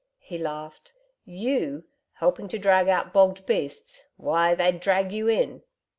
[0.17, 0.95] He laughed.
[1.25, 4.07] 'YOU helping to drag out bogged beasts!
[4.17, 4.55] Why!
[4.55, 5.61] they'd drag you in.'